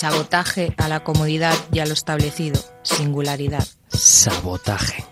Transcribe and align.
Sabotaje 0.00 0.72
a 0.76 0.86
la 0.86 1.02
comodidad 1.02 1.56
y 1.72 1.80
a 1.80 1.84
lo 1.84 1.92
establecido. 1.92 2.60
Singularidad. 2.84 3.66
Sabotaje. 3.88 5.04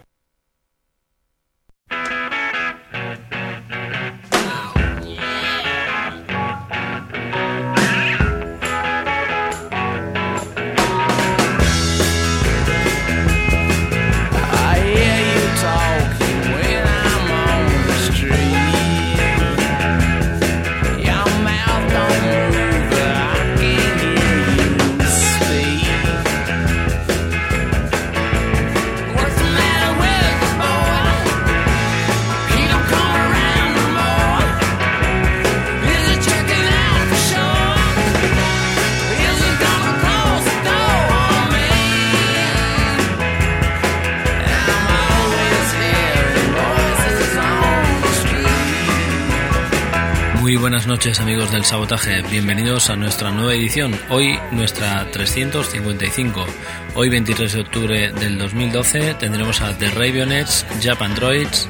Muy 50.47 50.55
buenas 50.55 50.86
noches 50.86 51.19
amigos 51.19 51.50
del 51.50 51.64
sabotaje, 51.64 52.22
bienvenidos 52.30 52.89
a 52.89 52.94
nuestra 52.94 53.33
nueva 53.33 53.52
edición, 53.52 53.98
hoy 54.11 54.39
nuestra 54.53 55.05
355. 55.11 56.47
Hoy 56.94 57.08
23 57.08 57.53
de 57.53 57.61
octubre 57.62 58.12
del 58.12 58.38
2012 58.38 59.14
tendremos 59.14 59.61
a 59.61 59.77
The 59.77 59.91
Ravionets, 59.91 60.64
Japan 60.80 61.16
Droids, 61.16 61.69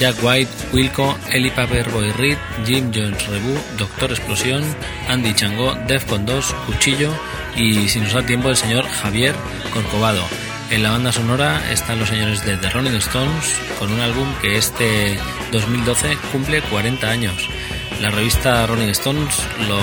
Jack 0.00 0.16
White, 0.24 0.50
Wilco, 0.72 1.16
Eli 1.30 1.50
Paperboy 1.52 2.10
Reed, 2.14 2.36
Jim 2.66 2.90
Jones 2.92 3.28
Rebu, 3.28 3.56
Doctor 3.78 4.10
Explosión, 4.10 4.64
Andy 5.08 5.32
Changó, 5.32 5.76
Defcon 5.86 6.26
2, 6.26 6.52
Cuchillo 6.66 7.12
y 7.54 7.88
si 7.88 8.00
nos 8.00 8.12
da 8.12 8.26
tiempo 8.26 8.50
el 8.50 8.56
señor 8.56 8.88
Javier 8.88 9.36
Corcovado. 9.72 10.24
En 10.68 10.82
la 10.82 10.90
banda 10.90 11.12
sonora 11.12 11.62
están 11.70 12.00
los 12.00 12.08
señores 12.08 12.44
de 12.44 12.56
The 12.56 12.70
Rolling 12.70 12.96
Stones 12.96 13.54
con 13.78 13.92
un 13.92 14.00
álbum 14.00 14.26
que 14.42 14.56
este 14.56 15.16
2012 15.52 16.18
cumple 16.32 16.60
40 16.62 17.08
años. 17.08 17.48
La 18.00 18.10
revista 18.10 18.66
Rolling 18.66 18.88
Stones 18.88 19.42
lo 19.68 19.78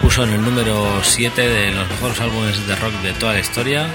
puso 0.00 0.24
en 0.24 0.30
el 0.30 0.42
número 0.42 1.02
7 1.02 1.40
de 1.40 1.70
los 1.72 1.88
mejores 1.88 2.20
álbumes 2.20 2.66
de 2.66 2.76
rock 2.76 2.92
de 3.02 3.12
toda 3.12 3.34
la 3.34 3.40
historia 3.40 3.88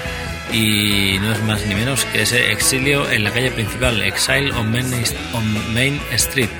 y 0.52 1.18
no 1.20 1.32
es 1.32 1.42
más 1.42 1.66
ni 1.66 1.74
menos 1.74 2.04
que 2.06 2.22
ese 2.22 2.52
exilio 2.52 3.10
en 3.10 3.24
la 3.24 3.32
calle 3.32 3.50
principal, 3.50 4.00
Exile 4.00 4.52
on 4.52 4.70
Main, 4.70 4.86
on 5.32 5.74
Main 5.74 6.00
Street. 6.12 6.50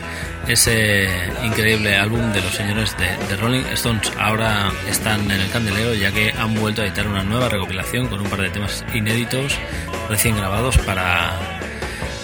Ese 0.48 1.08
increíble 1.44 1.96
álbum 1.96 2.32
de 2.32 2.40
los 2.42 2.52
señores 2.52 2.96
de, 2.98 3.16
de 3.28 3.36
Rolling 3.36 3.64
Stones 3.72 4.12
ahora 4.18 4.72
están 4.90 5.30
en 5.30 5.40
el 5.40 5.50
candelero 5.50 5.94
ya 5.94 6.10
que 6.10 6.32
han 6.36 6.54
vuelto 6.54 6.82
a 6.82 6.86
editar 6.86 7.06
una 7.06 7.22
nueva 7.22 7.48
recopilación 7.48 8.08
con 8.08 8.20
un 8.20 8.28
par 8.28 8.42
de 8.42 8.50
temas 8.50 8.84
inéditos 8.92 9.56
recién 10.10 10.36
grabados 10.36 10.76
para, 10.78 11.38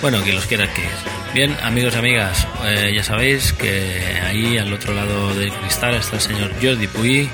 bueno, 0.03 0.21
quien 0.23 0.35
los 0.35 0.47
quiera 0.47 0.65
adquirir. 0.65 1.20
Bien, 1.33 1.57
amigos 1.63 1.95
y 1.95 1.99
amigas, 1.99 2.47
eh, 2.65 2.93
ya 2.95 3.05
sabéis 3.05 3.53
que 3.53 4.21
ahí 4.27 4.59
al 4.59 4.73
otro 4.73 4.95
lado 4.95 5.33
del 5.35 5.53
cristal 5.53 5.95
está 5.95 6.17
el 6.17 6.23
señor 6.23 6.51
Jordi 6.61 6.89
Puy, 6.89 7.31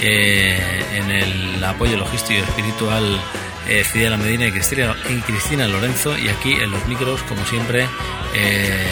eh, 0.00 0.58
en 0.94 1.10
el 1.10 1.62
apoyo 1.62 1.98
logístico 1.98 2.40
y 2.40 2.42
espiritual 2.42 3.20
eh, 3.68 3.84
Fidel 3.84 4.18
Medina 4.18 4.46
y 4.46 4.52
Cristina, 4.52 4.94
y 5.08 5.20
Cristina 5.20 5.66
Lorenzo, 5.68 6.16
y 6.18 6.28
aquí 6.28 6.52
en 6.52 6.70
los 6.70 6.86
micros, 6.86 7.22
como 7.22 7.44
siempre, 7.46 7.86
eh, 8.34 8.86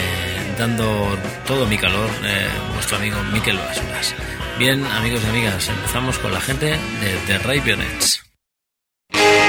dando 0.57 1.17
todo 1.45 1.67
mi 1.67 1.77
calor, 1.77 2.09
eh, 2.23 2.47
vuestro 2.73 2.97
amigo 2.97 3.17
Miquel 3.31 3.57
Basuras. 3.57 4.15
Bien, 4.57 4.85
amigos 4.85 5.21
y 5.25 5.29
amigas, 5.29 5.69
empezamos 5.69 6.17
con 6.19 6.33
la 6.33 6.41
gente 6.41 6.67
de 6.67 7.17
The 7.27 7.37
Ravionets. 7.39 8.23
Starting, 9.11 9.42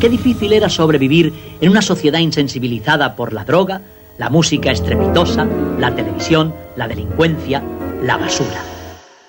qué 0.00 0.08
difícil 0.08 0.52
era 0.52 0.68
sobrevivir 0.68 1.32
en 1.60 1.70
una 1.70 1.82
sociedad 1.82 2.18
insensibilizada 2.18 3.14
por 3.14 3.32
la 3.32 3.44
droga, 3.44 3.82
la 4.18 4.30
música 4.30 4.72
estrepitosa, 4.72 5.46
la 5.78 5.94
televisión, 5.94 6.54
la 6.74 6.88
delincuencia, 6.88 7.62
la 8.02 8.16
basura. 8.16 8.62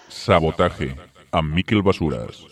Sabotaje. 0.08 0.96
A 1.34 1.42
Miquel 1.42 1.82
Basuras. 1.82 2.46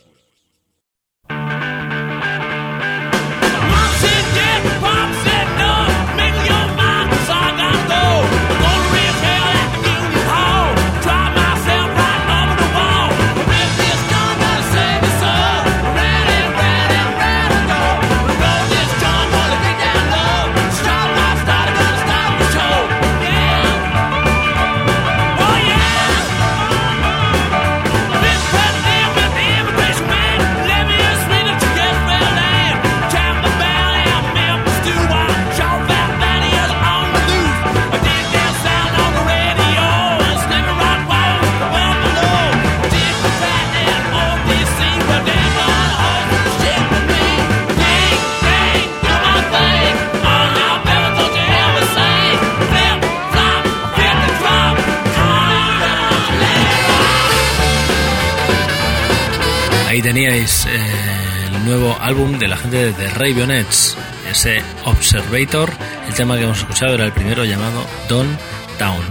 Ahí 59.90 60.04
teníais 60.04 60.68
eh, 60.68 61.48
el 61.48 61.66
nuevo 61.66 61.98
álbum 62.00 62.38
de 62.38 62.48
la 62.48 62.58
gente 62.58 62.78
de 62.78 62.94
The 62.94 63.10
Ravionettes, 63.10 63.98
ese 64.30 64.62
Observator. 64.86 65.72
El 66.08 66.14
tema 66.14 66.38
que 66.38 66.44
hemos 66.44 66.60
escuchado 66.60 66.94
era 66.94 67.06
el 67.06 67.12
primero 67.12 67.44
llamado 67.44 67.84
Don 68.08 68.38
Town. 68.78 69.04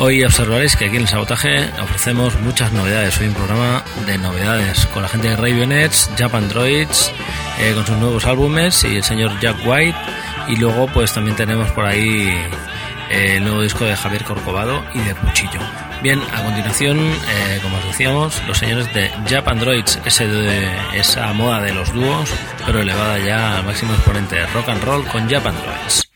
Hoy 0.00 0.24
observaréis 0.24 0.74
que 0.74 0.86
aquí 0.86 0.96
en 0.96 1.02
el 1.02 1.08
sabotaje 1.08 1.70
ofrecemos 1.80 2.34
muchas 2.40 2.72
novedades. 2.72 3.20
Hoy 3.20 3.28
un 3.28 3.34
programa 3.34 3.84
de 4.06 4.18
novedades 4.18 4.86
con 4.86 5.02
la 5.02 5.08
gente 5.08 5.28
de 5.28 5.36
Ravionettes, 5.36 6.10
Japan 6.18 6.48
Droids, 6.48 7.12
eh, 7.60 7.72
con 7.76 7.86
sus 7.86 7.96
nuevos 7.98 8.26
álbumes 8.26 8.82
y 8.82 8.96
el 8.96 9.04
señor 9.04 9.38
Jack 9.38 9.64
White. 9.64 9.98
Y 10.48 10.56
luego 10.56 10.88
pues 10.88 11.14
también 11.14 11.36
tenemos 11.36 11.70
por 11.70 11.86
ahí 11.86 12.36
el 13.10 13.42
nuevo 13.44 13.62
disco 13.62 13.84
de 13.84 13.96
Javier 13.96 14.24
Corcovado 14.24 14.82
y 14.94 14.98
de 15.00 15.14
Cuchillo. 15.14 15.60
Bien, 16.02 16.20
a 16.32 16.42
continuación, 16.44 16.98
eh, 16.98 17.58
como 17.62 17.76
os 17.78 17.84
decíamos, 17.86 18.40
los 18.46 18.56
señores 18.58 18.92
de 18.94 19.10
Jap 19.28 19.48
Androids, 19.48 19.98
ese 20.04 20.26
de- 20.28 20.70
esa 20.94 21.32
moda 21.32 21.60
de 21.60 21.72
los 21.74 21.92
dúos, 21.92 22.30
pero 22.64 22.80
elevada 22.80 23.18
ya 23.18 23.56
al 23.56 23.64
máximo 23.64 23.94
exponente, 23.94 24.46
rock 24.48 24.68
and 24.68 24.84
roll 24.84 25.04
con 25.08 25.28
Jap 25.28 25.46
Androids. 25.46 26.07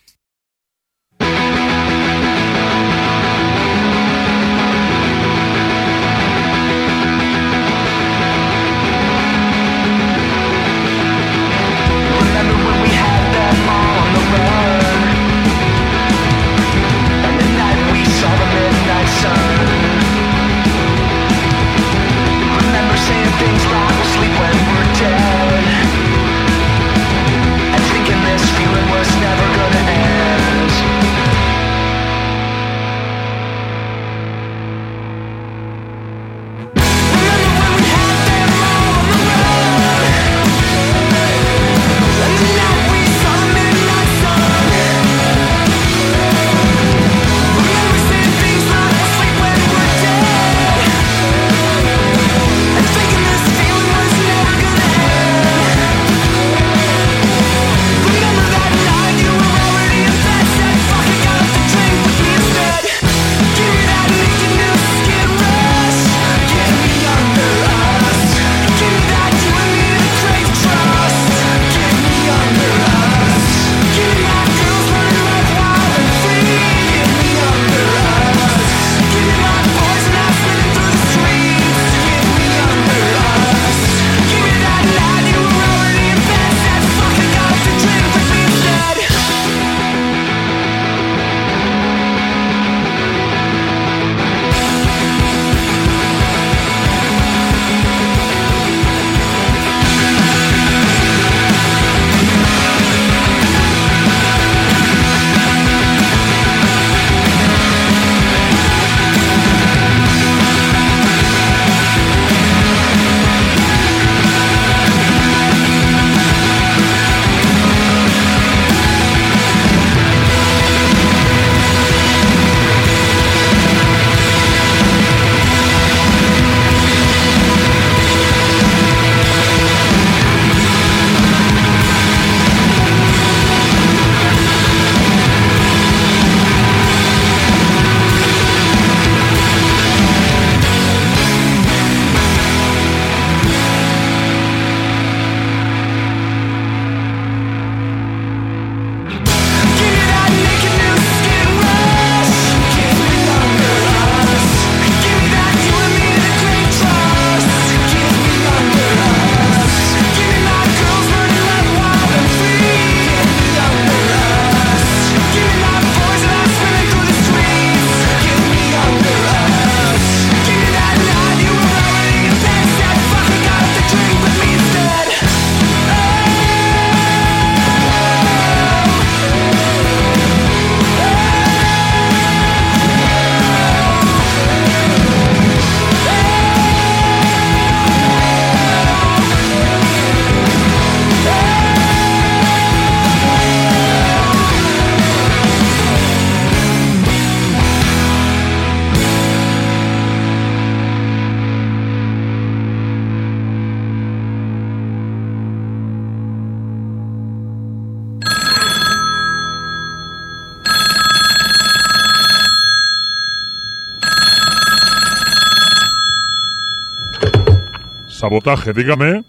Sabotaje, 218.23 218.73
dígame. 218.73 219.25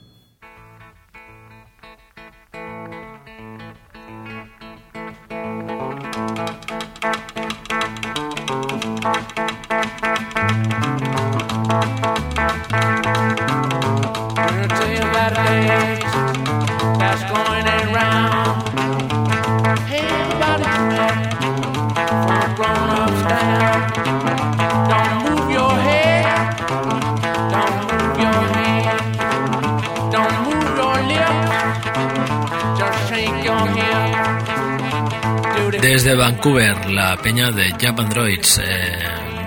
Peña 37.23 37.51
de 37.51 37.71
Japan 37.79 38.09
Droids, 38.09 38.59
eh, 38.61 38.99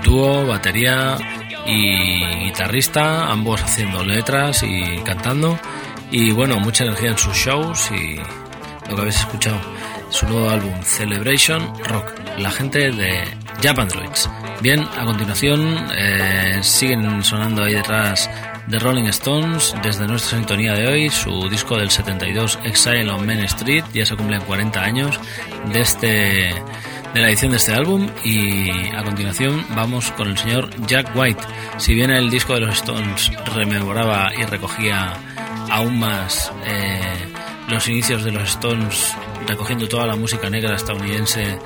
dúo, 0.03 0.47
batería 0.47 1.19
y 1.67 2.25
guitarrista, 2.47 3.31
ambos 3.31 3.63
haciendo 3.63 4.03
letras 4.03 4.63
y 4.63 4.99
cantando. 5.05 5.59
Y 6.11 6.33
bueno, 6.33 6.59
mucha 6.59 6.85
energía 6.85 7.11
en 7.11 7.19
sus 7.19 7.37
shows 7.37 7.91
y 7.91 8.17
lo 8.89 8.95
que 8.95 9.01
habéis 9.03 9.21
escuchado, 9.21 9.61
su 10.09 10.27
nuevo 10.27 10.49
álbum 10.49 10.73
Celebration 10.83 11.71
Rock, 11.85 12.13
la 12.39 12.51
gente 12.51 12.91
de 12.91 13.25
Japan 13.63 13.89
Droids. 13.89 14.31
Bien, 14.63 14.81
a 14.81 15.05
continuación 15.05 15.77
eh, 15.95 16.59
siguen 16.63 17.23
sonando 17.23 17.63
ahí 17.63 17.75
detrás 17.75 18.31
de 18.69 18.79
Rolling 18.79 19.05
Stones 19.05 19.75
desde 19.83 20.07
nuestra 20.07 20.39
sintonía 20.39 20.73
de 20.73 20.89
hoy, 20.89 21.11
su 21.11 21.47
disco 21.51 21.77
del 21.77 21.91
72 21.91 22.59
Exile 22.65 23.11
on 23.11 23.27
Main 23.27 23.41
Street, 23.41 23.85
ya 23.93 24.07
se 24.07 24.17
cumplen 24.17 24.41
40 24.41 24.83
años 24.83 25.21
de 25.73 25.81
este 25.81 26.55
de 27.17 27.23
la 27.23 27.29
edición 27.31 27.53
de 27.53 27.57
este 27.57 27.73
álbum 27.73 28.11
y 28.25 28.69
a 28.95 29.03
continuación 29.03 29.65
vamos 29.75 30.13
con 30.13 30.29
el 30.29 30.37
señor 30.37 30.69
Jack 30.87 31.17
White. 31.17 31.43
Si 31.79 31.95
bien 31.95 32.11
el 32.11 32.29
disco 32.29 32.53
de 32.53 32.61
los 32.61 32.75
Stones 32.77 33.33
rememoraba 33.55 34.31
y 34.35 34.45
recogía 34.45 35.15
aún 35.71 35.99
más 35.99 36.53
eh, 36.67 37.01
los 37.69 37.89
inicios 37.89 38.23
de 38.23 38.33
los 38.33 38.43
Stones 38.51 39.15
recogiendo 39.47 39.89
toda 39.89 40.07
la 40.07 40.15
música 40.15 40.51
negra 40.51 40.77
estadounidense 40.77 41.59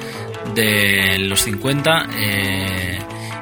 de 0.54 1.18
los 1.18 1.40
50 1.42 2.06
eh, 2.16 2.98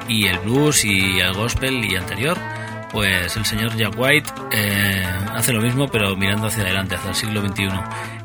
y 0.08 0.26
el 0.28 0.38
blues 0.38 0.86
y 0.86 1.20
el 1.20 1.34
gospel 1.34 1.84
y 1.84 1.96
anterior 1.96 2.38
pues 2.90 3.36
el 3.36 3.44
señor 3.44 3.76
Jack 3.76 3.92
White 3.98 4.30
eh, 4.52 5.06
hace 5.34 5.52
lo 5.52 5.60
mismo 5.60 5.88
pero 5.88 6.16
mirando 6.16 6.46
hacia 6.46 6.62
adelante, 6.62 6.94
hacia 6.94 7.10
el 7.10 7.16
siglo 7.16 7.46
XXI. 7.46 7.68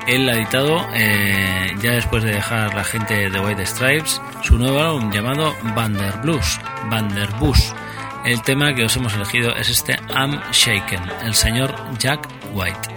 Él 0.08 0.30
ha 0.30 0.34
editado, 0.34 0.86
eh, 0.94 1.76
ya 1.82 1.92
después 1.92 2.24
de 2.24 2.32
dejar 2.32 2.74
la 2.74 2.84
gente 2.84 3.30
de 3.30 3.40
White 3.40 3.66
Stripes, 3.66 4.22
su 4.44 4.58
nuevo 4.58 4.80
álbum 4.82 5.12
llamado 5.12 5.54
Vander 5.76 6.18
Blues, 6.22 6.60
Vander 6.90 7.30
Bush. 7.40 7.72
El 8.26 8.42
tema 8.42 8.74
que 8.74 8.86
os 8.86 8.96
hemos 8.96 9.14
elegido 9.14 9.56
es 9.56 9.70
este 9.70 10.00
I'm 10.16 10.40
Shaken, 10.52 11.02
el 11.26 11.36
señor 11.36 11.76
Jack 12.00 12.28
White. 12.54 12.93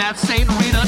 at 0.00 0.18
St. 0.18 0.48
Rita 0.58 0.83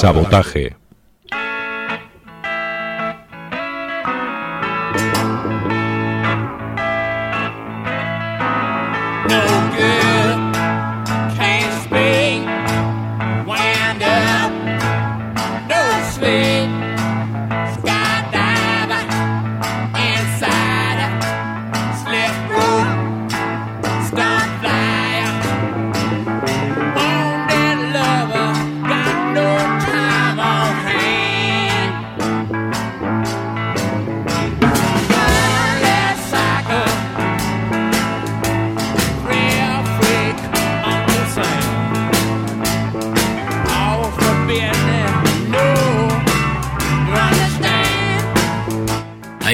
Sabotaje. 0.00 0.79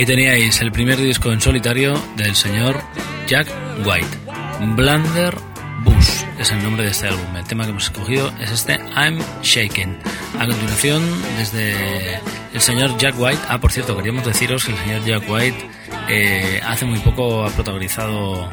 Teníais 0.06 0.60
el 0.60 0.70
primer 0.70 0.98
disco 0.98 1.32
en 1.32 1.40
solitario 1.40 2.00
del 2.16 2.36
señor 2.36 2.80
Jack 3.26 3.48
White. 3.84 4.06
Blunder 4.76 5.34
Bush 5.82 6.22
es 6.38 6.52
el 6.52 6.62
nombre 6.62 6.84
de 6.84 6.92
este 6.92 7.08
álbum. 7.08 7.34
El 7.34 7.44
tema 7.44 7.64
que 7.64 7.70
hemos 7.70 7.86
escogido 7.86 8.32
es 8.38 8.52
este 8.52 8.78
I'm 8.94 9.18
Shaken. 9.42 9.98
A 10.38 10.46
continuación, 10.46 11.02
desde 11.38 12.20
el 12.54 12.60
señor 12.60 12.96
Jack 12.98 13.16
White. 13.18 13.40
Ah, 13.48 13.58
por 13.58 13.72
cierto, 13.72 13.96
queríamos 13.96 14.24
deciros 14.24 14.64
que 14.64 14.72
el 14.72 14.78
señor 14.78 15.04
Jack 15.04 15.28
White 15.28 15.70
eh, 16.08 16.60
hace 16.64 16.84
muy 16.84 17.00
poco 17.00 17.44
ha 17.44 17.50
protagonizado. 17.50 18.48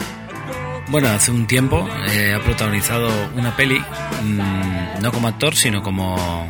Bueno, 0.88 1.10
hace 1.10 1.30
un 1.30 1.46
tiempo 1.46 1.88
eh, 2.10 2.34
ha 2.34 2.40
protagonizado 2.40 3.12
una 3.36 3.56
peli, 3.56 3.78
mm, 4.24 5.02
no 5.04 5.12
como 5.12 5.28
actor, 5.28 5.56
sino 5.56 5.84
como 5.84 6.50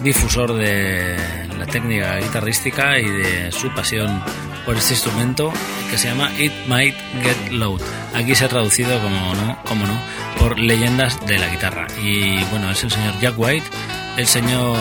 difusor 0.00 0.54
de 0.54 1.16
la 1.58 1.66
técnica 1.66 2.16
guitarrística 2.18 2.98
y 2.98 3.08
de 3.08 3.52
su 3.52 3.72
pasión 3.74 4.22
por 4.64 4.76
este 4.76 4.94
instrumento 4.94 5.52
que 5.90 5.98
se 5.98 6.08
llama 6.08 6.30
It 6.38 6.52
Might 6.68 6.94
Get 7.22 7.52
Loud. 7.52 7.80
Aquí 8.14 8.34
se 8.34 8.44
ha 8.44 8.48
traducido 8.48 9.00
como 9.00 9.34
no, 9.34 9.58
como 9.64 9.86
no, 9.86 9.98
por 10.38 10.58
leyendas 10.58 11.24
de 11.26 11.38
la 11.38 11.48
guitarra. 11.48 11.86
Y 12.02 12.42
bueno, 12.44 12.70
es 12.70 12.84
el 12.84 12.90
señor 12.90 13.18
Jack 13.20 13.34
White, 13.38 13.66
el 14.16 14.26
señor 14.26 14.76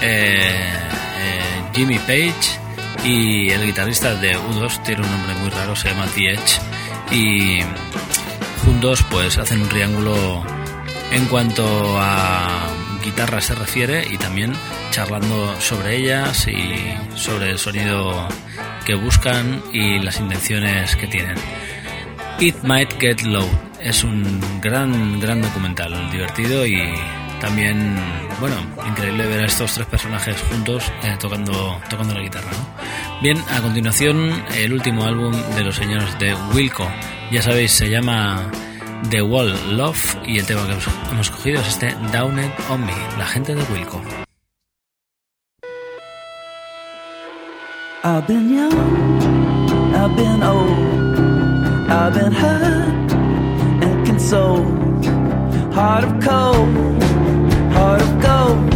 eh, 0.00 0.40
eh, 0.40 1.62
Jimmy 1.74 1.98
Page 1.98 2.34
y 3.04 3.50
el 3.50 3.66
guitarrista 3.66 4.14
de 4.14 4.36
U2 4.36 4.82
tiene 4.82 5.02
un 5.02 5.10
nombre 5.10 5.34
muy 5.34 5.50
raro, 5.50 5.76
se 5.76 5.90
llama 5.90 6.06
The 6.14 6.32
Edge 6.32 6.60
y 7.10 7.60
juntos 8.64 9.04
pues 9.10 9.38
hacen 9.38 9.62
un 9.62 9.68
triángulo 9.68 10.44
en 11.10 11.26
cuanto 11.26 11.98
a 11.98 12.66
guitarra 13.02 13.40
se 13.40 13.54
refiere 13.54 14.06
y 14.10 14.16
también 14.16 14.52
charlando 14.90 15.54
sobre 15.60 15.96
ellas 15.96 16.46
y 16.48 16.94
sobre 17.16 17.50
el 17.50 17.58
sonido 17.58 18.28
que 18.86 18.94
buscan 18.94 19.62
y 19.72 19.98
las 19.98 20.18
intenciones 20.20 20.96
que 20.96 21.06
tienen. 21.06 21.36
It 22.40 22.56
Might 22.62 22.98
Get 22.98 23.22
Low 23.22 23.48
es 23.80 24.04
un 24.04 24.40
gran, 24.60 25.20
gran 25.20 25.42
documental, 25.42 26.10
divertido 26.10 26.66
y 26.66 26.80
también, 27.40 27.96
bueno, 28.40 28.56
increíble 28.86 29.26
ver 29.26 29.42
a 29.42 29.46
estos 29.46 29.74
tres 29.74 29.86
personajes 29.86 30.40
juntos 30.42 30.84
eh, 31.02 31.16
tocando, 31.18 31.80
tocando 31.90 32.14
la 32.14 32.20
guitarra. 32.20 32.50
¿no? 32.52 33.20
Bien, 33.20 33.36
a 33.50 33.60
continuación, 33.60 34.44
el 34.54 34.72
último 34.72 35.04
álbum 35.04 35.32
de 35.56 35.64
los 35.64 35.76
señores 35.76 36.18
de 36.18 36.34
Wilco. 36.54 36.88
Ya 37.30 37.42
sabéis, 37.42 37.72
se 37.72 37.90
llama 37.90 38.50
The 39.10 39.22
Wall 39.22 39.76
Love 39.76 40.16
y 40.26 40.38
el 40.38 40.46
tema 40.46 40.66
que 40.66 40.72
hemos, 41.10 41.30
cogido 41.30 41.60
es 41.60 41.68
este 41.68 41.94
Down 42.12 42.38
It 42.38 42.52
On 42.70 42.84
Me, 42.84 42.94
la 43.18 43.26
gente 43.26 43.54
de 43.54 43.62
Wilco. 43.64 44.00
I've 48.04 48.26
been 52.14 52.32
hurt 52.32 53.12
and 53.84 54.06
consoled. 54.06 55.06
Of 55.76 56.20
cold, 56.24 57.02
of 57.76 58.22
gold. 58.22 58.72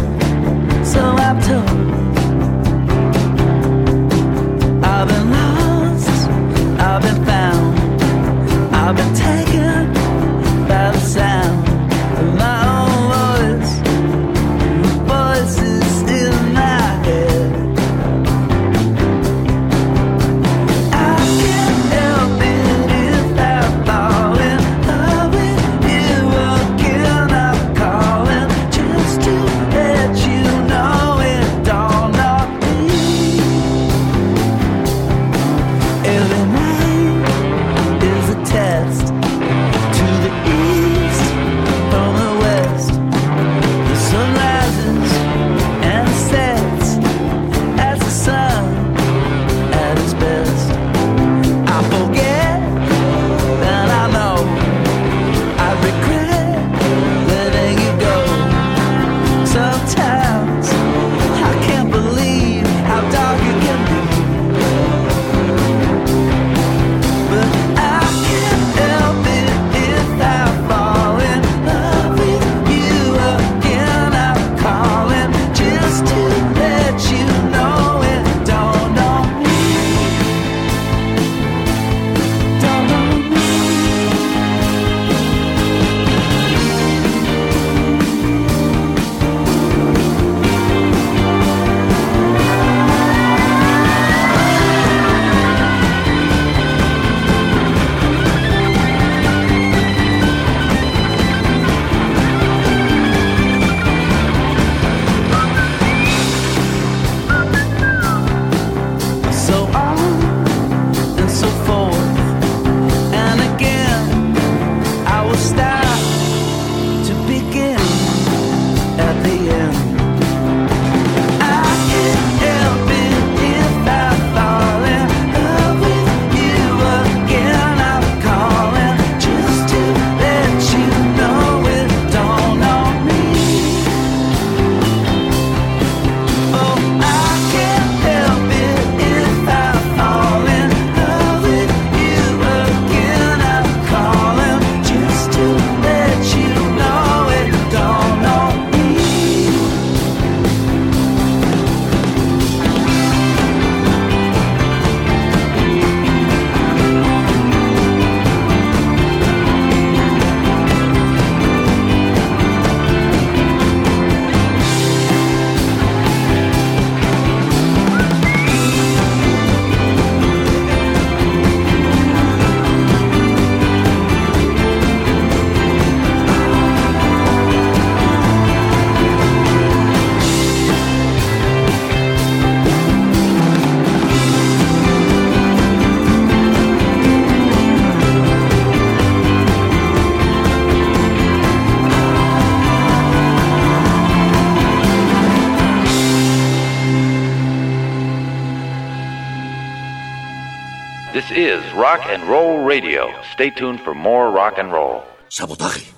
This 201.27 201.37
is 201.37 201.73
Rock 201.73 202.05
and 202.05 202.23
Roll 202.23 202.63
Radio. 202.63 203.13
Stay 203.33 203.49
tuned 203.49 203.81
for 203.81 203.93
more 203.93 204.31
rock 204.31 204.53
and 204.57 204.71
roll. 204.71 205.03
Sabotage. 205.27 205.96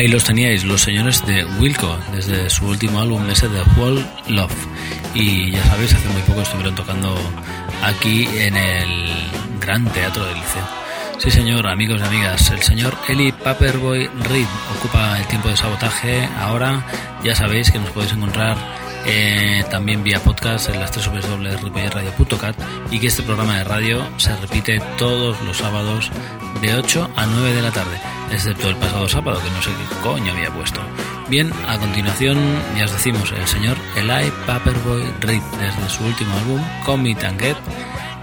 Ahí 0.00 0.08
los 0.08 0.24
teníais, 0.24 0.64
los 0.64 0.80
señores 0.80 1.26
de 1.26 1.44
Wilco, 1.58 1.94
desde 2.14 2.48
su 2.48 2.66
último 2.66 3.00
álbum 3.00 3.28
ese 3.28 3.50
de 3.50 3.60
Wall 3.76 4.02
Love. 4.28 4.50
Y 5.12 5.50
ya 5.50 5.62
sabéis, 5.66 5.92
hace 5.92 6.08
muy 6.08 6.22
poco 6.22 6.40
estuvieron 6.40 6.74
tocando 6.74 7.14
aquí 7.84 8.26
en 8.32 8.56
el 8.56 9.12
Gran 9.60 9.84
Teatro 9.92 10.24
del 10.24 10.36
Liceo. 10.36 10.66
Sí, 11.18 11.30
señor, 11.30 11.66
amigos 11.66 12.00
y 12.00 12.04
amigas, 12.06 12.50
el 12.50 12.62
señor 12.62 12.96
Eli 13.10 13.30
Paperboy 13.30 14.08
Reed 14.30 14.46
ocupa 14.78 15.18
el 15.18 15.26
tiempo 15.26 15.50
de 15.50 15.58
sabotaje. 15.58 16.26
Ahora 16.38 16.82
ya 17.22 17.34
sabéis 17.34 17.70
que 17.70 17.78
nos 17.78 17.90
podéis 17.90 18.14
encontrar 18.14 18.56
eh, 19.04 19.62
también 19.70 20.02
vía 20.02 20.18
podcast 20.20 20.70
en 20.70 20.80
las 20.80 20.92
3 20.92 21.08
www.rpyradio.cat 21.08 22.56
y 22.90 23.00
que 23.00 23.08
este 23.08 23.22
programa 23.22 23.58
de 23.58 23.64
radio 23.64 24.02
se 24.16 24.34
repite 24.36 24.80
todos 24.96 25.38
los 25.42 25.58
sábados 25.58 26.10
de 26.62 26.74
8 26.74 27.10
a 27.16 27.26
9 27.26 27.52
de 27.52 27.60
la 27.60 27.70
tarde 27.70 28.19
excepto 28.32 28.68
el 28.68 28.76
pasado 28.76 29.08
sábado, 29.08 29.40
que 29.42 29.50
no 29.50 29.62
sé 29.62 29.70
qué 29.70 30.00
coño 30.02 30.32
había 30.32 30.50
puesto. 30.50 30.80
Bien, 31.28 31.52
a 31.68 31.78
continuación 31.78 32.38
ya 32.76 32.84
os 32.84 32.92
decimos 32.92 33.32
el 33.32 33.46
señor 33.46 33.76
Eli 33.96 34.32
Paperboy 34.46 35.04
Reed 35.20 35.42
desde 35.58 35.88
su 35.88 36.04
último 36.04 36.36
álbum, 36.36 36.62
Commit 36.84 37.22
and 37.24 37.40
Get, 37.40 37.56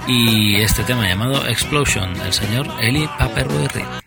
y 0.08 0.56
este 0.56 0.84
tema 0.84 1.08
llamado 1.08 1.48
Explosion, 1.48 2.14
del 2.16 2.34
señor 2.34 2.68
Eli 2.82 3.08
Paperboy 3.18 3.68
Reed. 3.68 4.07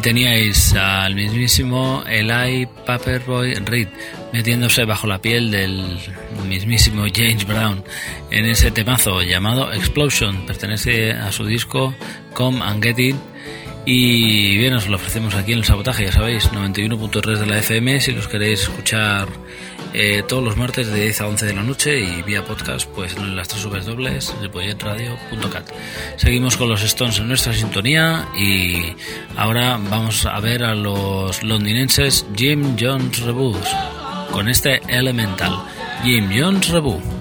Ahí 0.00 0.04
teníais 0.14 0.72
al 0.72 1.14
mismísimo 1.14 2.02
Eli 2.08 2.66
Paperboy 2.86 3.52
Reed 3.52 3.88
metiéndose 4.32 4.86
bajo 4.86 5.06
la 5.06 5.20
piel 5.20 5.50
del 5.50 5.98
mismísimo 6.48 7.04
James 7.14 7.46
Brown 7.46 7.84
en 8.30 8.46
ese 8.46 8.70
temazo 8.70 9.20
llamado 9.20 9.70
Explosion. 9.74 10.46
Pertenece 10.46 11.12
a 11.12 11.30
su 11.30 11.44
disco 11.44 11.94
Come 12.32 12.62
and 12.62 12.82
Get 12.82 12.98
It. 12.98 13.16
Y 13.84 14.56
bien, 14.56 14.72
os 14.72 14.88
lo 14.88 14.96
ofrecemos 14.96 15.34
aquí 15.34 15.52
en 15.52 15.58
el 15.58 15.64
sabotaje, 15.66 16.04
ya 16.06 16.12
sabéis, 16.12 16.50
91.3 16.50 17.36
de 17.36 17.46
la 17.46 17.58
FM. 17.58 18.00
Si 18.00 18.12
los 18.12 18.26
queréis 18.26 18.62
escuchar 18.62 19.28
eh, 19.92 20.22
todos 20.26 20.42
los 20.42 20.56
martes 20.56 20.88
de 20.88 21.02
10 21.02 21.20
a 21.20 21.26
11 21.28 21.46
de 21.46 21.54
la 21.54 21.62
noche 21.62 22.00
y 22.00 22.22
vía 22.22 22.44
podcast, 22.44 22.88
pues 22.90 23.16
en 23.16 23.36
las 23.36 23.48
tres 23.48 23.86
dobles 23.86 24.34
de 24.40 24.48
proyectradio.cat. 24.48 25.70
Seguimos 26.16 26.56
con 26.56 26.68
los 26.68 26.82
Stones 26.82 27.18
en 27.18 27.28
nuestra 27.28 27.52
sintonía 27.52 28.28
y 28.38 28.94
ahora 29.36 29.78
vamos 29.78 30.26
a 30.26 30.38
ver 30.40 30.64
a 30.64 30.74
los 30.74 31.42
londinenses 31.42 32.26
Jim 32.36 32.76
Jones 32.78 33.20
Reboot 33.20 33.64
con 34.30 34.48
este 34.48 34.80
Elemental. 34.88 35.52
Jim 36.04 36.30
Jones 36.32 36.68
Reboot. 36.68 37.19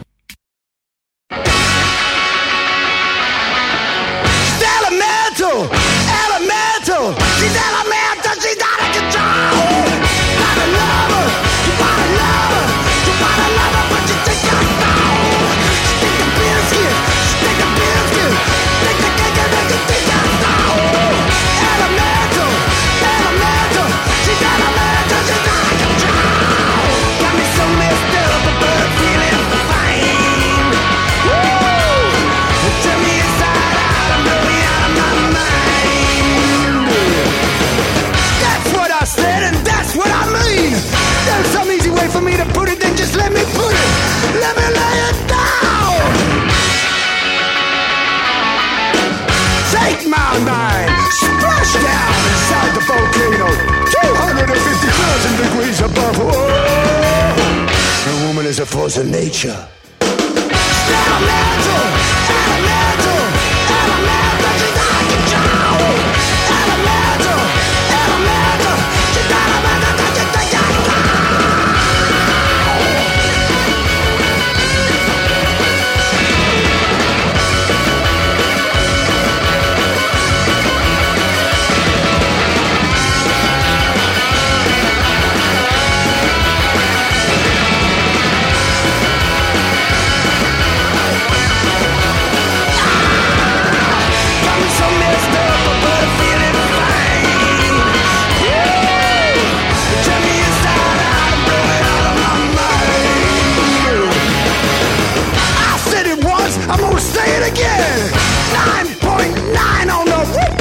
laws 58.89 58.97
of 58.97 59.11
nature. 59.11 59.78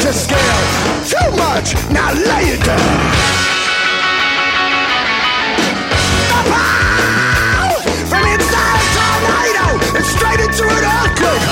Richter 0.09 0.21
scale. 0.21 0.63
Too 1.05 1.31
much, 1.37 1.75
now 1.91 2.13
lay 2.15 2.55
it 2.55 2.65
down. 2.65 2.79
A 9.91 10.03
straight 10.03 10.41
into 10.41 10.65
an 10.65 10.85
earthquake. 10.85 11.43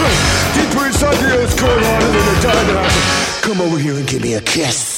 Deeper 0.55 0.87
inside 0.87 1.17
the 1.17 1.39
earth, 1.39 1.61
going 1.61 1.85
harder 1.85 2.07
than 2.07 2.35
the 2.35 2.41
diamond. 2.43 3.43
Come 3.43 3.61
over 3.61 3.79
here 3.79 3.95
and 3.95 4.07
give 4.07 4.23
me 4.23 4.35
a 4.35 4.41
kiss. 4.41 4.96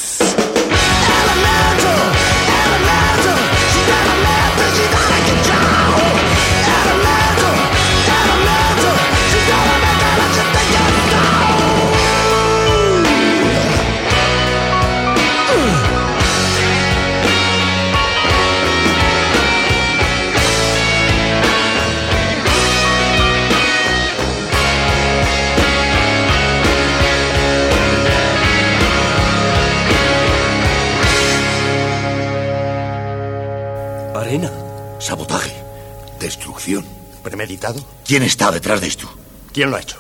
¿Quién 38.05 38.23
está 38.23 38.51
detrás 38.51 38.81
de 38.81 38.87
esto? 38.87 39.09
¿Quién 39.53 39.71
lo 39.71 39.77
ha 39.77 39.81
hecho? 39.81 39.99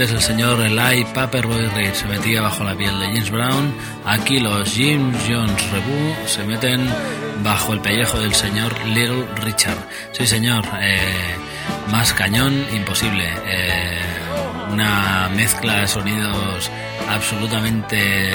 Antes 0.00 0.16
el 0.16 0.22
señor 0.22 0.58
Eli 0.62 1.04
Paperboy 1.12 1.66
Reed 1.76 1.92
se 1.92 2.06
metía 2.06 2.40
bajo 2.40 2.64
la 2.64 2.74
piel 2.74 2.98
de 3.00 3.06
James 3.08 3.30
Brown, 3.30 3.74
aquí 4.06 4.40
los 4.40 4.72
Jim 4.72 5.12
Jones 5.28 5.70
Reboot 5.70 6.26
se 6.26 6.42
meten 6.44 6.88
bajo 7.44 7.74
el 7.74 7.80
pellejo 7.80 8.18
del 8.18 8.32
señor 8.32 8.72
Little 8.86 9.26
Richard. 9.42 9.76
Sí 10.12 10.26
señor, 10.26 10.64
eh, 10.80 11.36
más 11.90 12.14
cañón 12.14 12.64
imposible. 12.72 13.28
eh, 13.44 13.98
una 14.72 15.28
mezcla 15.36 15.80
de 15.80 15.88
sonidos 15.88 16.70
absolutamente 17.06 18.30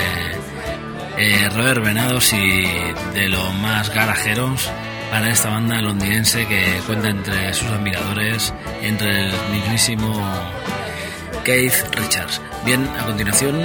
eh, 1.18 1.50
reverbenados 1.50 2.32
y 2.34 2.62
de 3.16 3.28
lo 3.28 3.52
más 3.54 3.92
garajeros 3.92 4.70
para 5.10 5.32
esta 5.32 5.50
banda 5.50 5.82
londinense 5.82 6.46
que 6.46 6.80
cuenta 6.86 7.10
entre 7.10 7.52
sus 7.56 7.70
admiradores, 7.70 8.54
entre 8.84 9.30
el 9.30 9.34
mismísimo 9.52 10.22
Keith 11.46 11.96
Richards. 11.96 12.42
Bien, 12.66 12.84
a 13.00 13.06
continuación, 13.06 13.62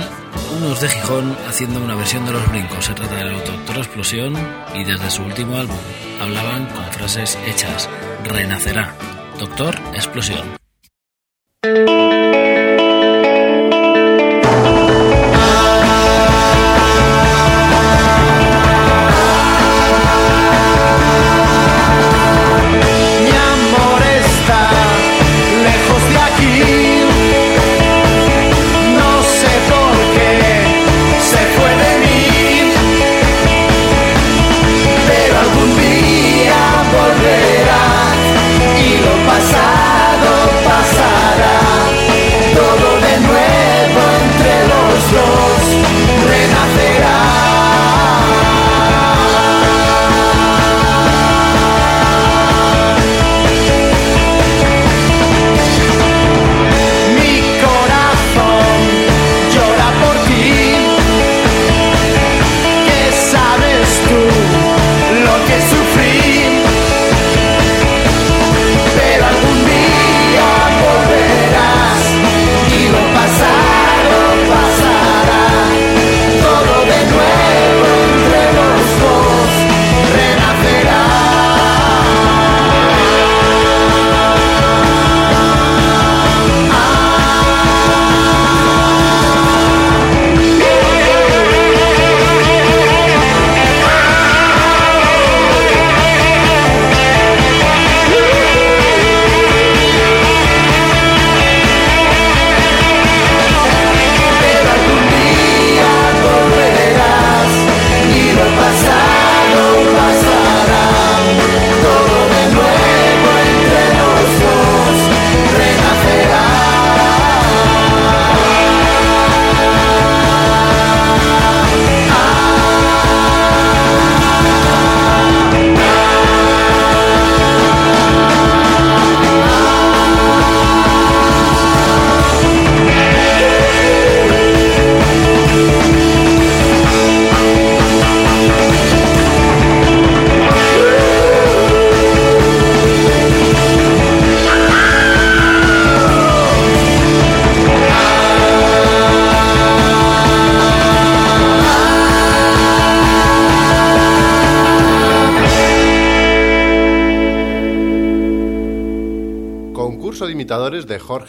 unos 0.55 0.81
de 0.83 0.89
Gijón 0.89 1.35
haciendo 1.49 1.83
una 1.83 1.95
versión 1.95 2.27
de 2.27 2.33
los 2.33 2.49
brincos. 2.51 2.85
Se 2.85 2.93
trata 2.93 3.17
del 3.17 3.33
Doctor 3.43 3.79
Explosión 3.79 4.35
y 4.75 4.85
desde 4.85 5.11
su 5.11 5.23
último 5.23 5.57
álbum 5.57 5.79
hablaban 6.21 6.67
con 6.67 6.85
frases 6.93 7.39
hechas. 7.47 7.89
Renacerá. 8.25 8.95
Doctor 9.39 9.75
Explosión. 9.95 10.61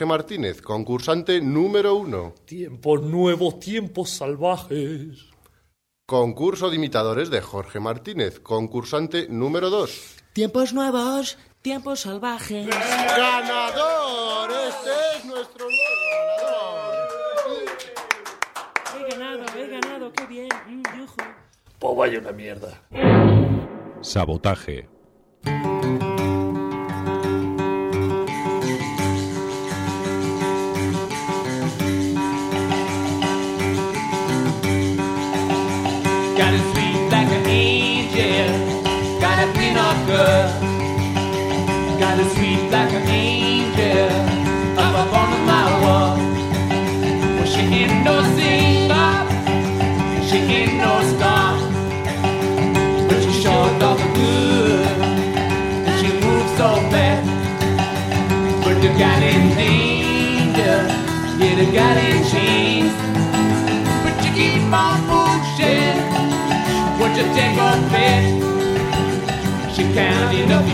Jorge 0.02 0.18
Martínez, 0.18 0.62
concursante 0.64 1.42
número 1.42 1.94
uno. 1.94 2.34
Tiempos 2.46 3.04
nuevos, 3.04 3.60
tiempos 3.60 4.10
salvajes. 4.10 5.30
Concurso 6.08 6.72
de 6.72 6.78
imitadores 6.78 7.30
de 7.30 7.40
Jorge 7.40 7.80
Martínez, 7.80 8.40
concursante 8.40 9.28
número 9.30 9.70
dos. 9.70 10.16
Tiempos 10.34 10.74
nuevos, 10.74 11.38
tiempos 11.62 12.00
salvajes. 12.00 12.68
¡Ganador! 12.68 14.50
Este 14.70 14.90
es 15.20 15.26
nuestro 15.26 15.66
nuevo 15.66 16.72
He 18.98 19.12
ganado, 19.12 19.44
he 19.56 19.68
ganado, 19.68 20.14
qué 20.14 20.26
bien. 20.26 20.50
mm. 20.68 20.94
Pues 21.78 21.96
vaya 21.96 22.18
una 22.18 22.32
mierda. 22.32 22.82
Sabotaje. 24.02 24.90
Got 36.38 36.54
a 36.54 36.60
sweet 36.72 37.10
like 37.12 37.28
an 37.28 37.46
angel. 37.46 39.20
Got 39.20 39.38
a 39.44 39.48
of 39.48 40.08
girl. 40.08 40.48
Got 42.00 42.20
a 42.20 42.26
sweet 42.34 42.72
like 42.72 42.94
an 42.94 43.08
angel. 43.08 44.10
Up 44.80 44.96
up 44.96 45.14
on 45.14 45.46
my 45.46 45.66
wall. 45.82 46.18
Well, 47.36 47.46
she 47.46 47.62
ain't 47.80 48.06
no 48.06 48.16
singer. 48.36 49.12
She 50.28 50.38
ain't 50.58 50.76
no 50.78 50.94
star. 51.12 51.60
But 53.08 53.20
she 53.24 53.32
sure 53.44 53.70
does 53.80 54.02
good. 54.16 54.98
And 55.86 55.96
she 56.00 56.10
moves 56.24 56.52
so 56.58 56.70
fast. 56.92 57.28
But 58.64 58.76
the 58.82 58.90
gal 58.98 59.22
in 59.22 59.44
danger. 59.58 60.80
Yeah, 61.40 61.56
the 61.60 61.72
gal 61.72 61.98
in 61.98 62.24
chains. 62.30 62.81
She 67.32 67.40
up 69.84 70.52
up. 70.52 70.66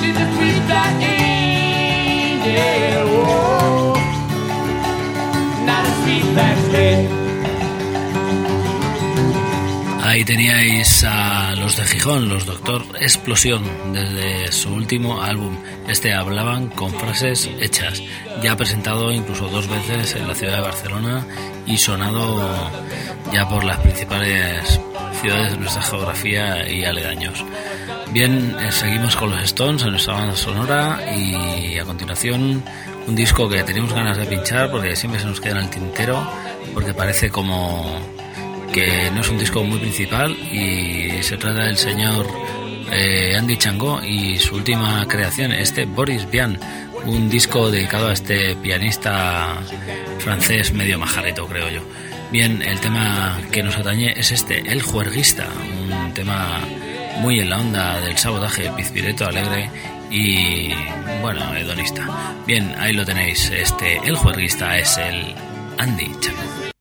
She's 0.00 0.16
a 0.16 0.26
angel. 0.74 1.32
Ahí 10.04 10.24
teníais 10.26 11.04
a 11.04 11.54
los 11.56 11.76
de 11.78 11.84
Gijón, 11.84 12.28
los 12.28 12.44
Doctor 12.44 12.84
Explosión, 13.00 13.62
desde 13.94 14.52
su 14.52 14.74
último 14.74 15.22
álbum. 15.22 15.56
Este 15.88 16.12
hablaban 16.12 16.68
con 16.68 16.92
frases 16.92 17.48
hechas, 17.60 18.02
ya 18.42 18.54
presentado 18.54 19.10
incluso 19.10 19.48
dos 19.48 19.68
veces 19.68 20.14
en 20.16 20.28
la 20.28 20.34
ciudad 20.34 20.56
de 20.56 20.60
Barcelona 20.60 21.26
y 21.66 21.76
sonado 21.76 22.70
ya 23.32 23.48
por 23.48 23.64
las 23.64 23.78
principales 23.78 24.80
ciudades 25.20 25.52
de 25.52 25.58
nuestra 25.58 25.82
geografía 25.82 26.68
y 26.68 26.84
aledaños. 26.84 27.44
Bien, 28.10 28.54
eh, 28.60 28.72
seguimos 28.72 29.16
con 29.16 29.30
los 29.30 29.42
Stones 29.42 29.82
en 29.82 29.90
nuestra 29.90 30.14
banda 30.14 30.36
sonora 30.36 31.00
y 31.16 31.78
a 31.78 31.84
continuación 31.84 32.62
un 33.06 33.14
disco 33.14 33.48
que 33.48 33.62
tenemos 33.62 33.92
ganas 33.92 34.16
de 34.16 34.26
pinchar 34.26 34.70
porque 34.70 34.94
siempre 34.96 35.20
se 35.20 35.26
nos 35.26 35.40
queda 35.40 35.58
en 35.58 35.64
el 35.64 35.70
tintero 35.70 36.22
porque 36.74 36.94
parece 36.94 37.30
como 37.30 37.98
que 38.72 39.10
no 39.10 39.20
es 39.20 39.28
un 39.28 39.38
disco 39.38 39.62
muy 39.64 39.78
principal 39.78 40.32
y 40.32 41.22
se 41.22 41.36
trata 41.36 41.64
del 41.64 41.76
señor 41.76 42.26
eh, 42.90 43.34
Andy 43.36 43.56
Chango 43.56 44.02
y 44.02 44.38
su 44.38 44.56
última 44.56 45.06
creación, 45.08 45.52
este 45.52 45.86
Boris 45.86 46.30
Vian, 46.30 46.58
un 47.06 47.28
disco 47.28 47.70
dedicado 47.70 48.08
a 48.08 48.12
este 48.12 48.54
pianista 48.56 49.58
francés 50.18 50.72
medio 50.72 50.98
majareto, 50.98 51.46
creo 51.46 51.68
yo. 51.68 51.80
Bien, 52.30 52.62
el 52.62 52.80
tema 52.80 53.38
que 53.50 53.62
nos 53.62 53.76
atañe 53.76 54.12
es 54.16 54.32
este, 54.32 54.60
El 54.60 54.82
Juerguista, 54.82 55.46
un 55.82 56.14
tema 56.14 56.60
muy 57.20 57.40
en 57.40 57.50
la 57.50 57.58
onda 57.58 58.00
del 58.00 58.16
sabotaje, 58.16 58.70
pizpireto 58.76 59.26
alegre 59.26 59.70
y, 60.10 60.72
bueno, 61.20 61.54
hedonista. 61.54 62.08
Bien, 62.46 62.74
ahí 62.78 62.92
lo 62.92 63.04
tenéis, 63.04 63.50
este, 63.50 63.98
El 63.98 64.16
Juerguista 64.16 64.78
es 64.78 64.96
el 64.96 65.34
Andy 65.78 66.10
Chango. 66.20 66.71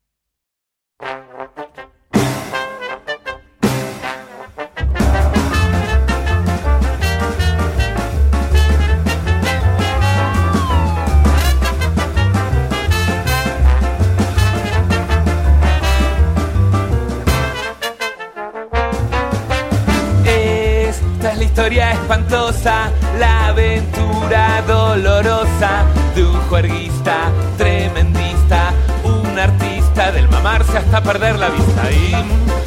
Espantosa, 21.79 22.91
la 23.17 23.47
aventura 23.47 24.61
dolorosa 24.67 25.85
de 26.15 26.25
un 26.25 26.39
juerguista 26.49 27.31
tremendista, 27.57 28.73
un 29.03 29.39
artista 29.39 30.11
del 30.11 30.27
mamarse 30.29 30.77
hasta 30.77 31.01
perder 31.01 31.39
la 31.39 31.49
vista. 31.49 31.89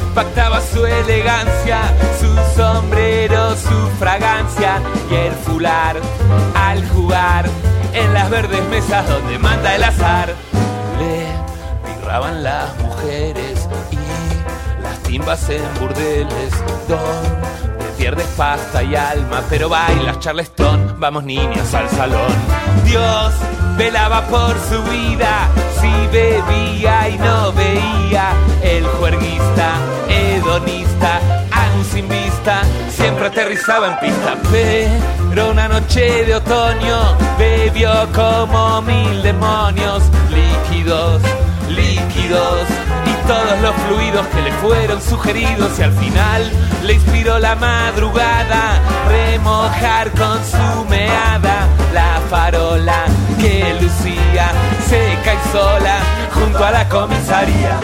Impactaba 0.07 0.59
su 0.61 0.85
elegancia, 0.85 1.81
su 2.19 2.59
sombrero, 2.59 3.55
su 3.55 3.89
fragancia 3.99 4.81
y 5.11 5.15
el 5.15 5.33
fular 5.33 5.97
al 6.55 6.87
jugar 6.89 7.45
en 7.93 8.13
las 8.13 8.29
verdes 8.29 8.63
mesas 8.69 9.07
donde 9.07 9.37
manda 9.37 9.75
el 9.75 9.83
azar. 9.83 10.33
Le 10.99 11.27
mirraban 11.93 12.43
las 12.43 12.75
mujeres 12.79 13.67
y 13.91 14.81
las 14.81 14.97
timbas 15.03 15.47
en 15.49 15.61
burdeles 15.79 16.51
donde 16.87 17.64
pierdes 18.05 18.27
pasta 18.37 18.83
y 18.83 18.95
alma, 18.95 19.41
pero 19.49 19.67
bailas 19.67 20.19
charleston, 20.19 20.95
vamos 20.99 21.23
niñas 21.23 21.73
al 21.73 21.89
salón. 21.89 22.31
Dios 22.83 23.33
velaba 23.77 24.21
por 24.27 24.55
su 24.69 24.79
vida, 24.83 25.49
si 25.81 25.89
bebía 26.15 27.09
y 27.09 27.17
no 27.17 27.51
veía, 27.53 28.29
el 28.61 28.85
juerguista, 28.85 29.71
hedonista, 30.07 31.19
aún 31.51 31.83
sin 31.83 32.07
vista, 32.07 32.61
siempre 32.89 33.25
aterrizaba 33.25 33.93
en 33.93 33.99
pista. 33.99 34.35
Pero 34.51 35.49
una 35.49 35.67
noche 35.67 36.25
de 36.25 36.35
otoño 36.35 37.17
bebió 37.39 37.91
como 38.13 38.83
mil 38.83 39.23
demonios, 39.23 40.03
líquidos, 40.29 41.23
líquidos 41.69 42.67
todos 43.27 43.59
los 43.61 43.75
fluidos 43.87 44.27
que 44.27 44.41
le 44.41 44.51
fueron 44.53 45.01
sugeridos 45.01 45.79
y 45.79 45.83
al 45.83 45.91
final 45.93 46.51
le 46.83 46.93
inspiró 46.93 47.39
la 47.39 47.55
madrugada 47.55 48.79
remojar 49.07 50.11
con 50.11 50.37
su 50.43 50.85
meada 50.89 51.67
la 51.93 52.21
farola 52.29 53.05
que 53.39 53.75
lucía 53.81 54.51
seca 54.87 55.33
y 55.33 55.51
sola 55.51 55.97
junto 56.33 56.63
a 56.63 56.71
la 56.71 56.89
comisaría. 56.89 57.79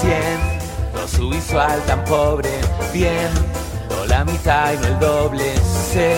Siendo 0.00 1.08
su 1.08 1.28
visual 1.28 1.82
tan 1.86 2.04
pobre, 2.04 2.50
viendo 2.92 3.61
mitad 4.24 4.72
y 4.72 4.76
no 4.76 4.86
el 4.86 4.98
doble, 4.98 5.54
se 5.92 6.16